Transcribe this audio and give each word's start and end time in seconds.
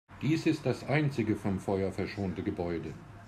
Dies 0.23 0.47
ist 0.47 0.65
das 0.65 0.83
einzige 0.89 1.35
vom 1.35 1.59
Feuer 1.59 1.91
verschonte 1.91 2.41
Gebäude. 2.41 2.95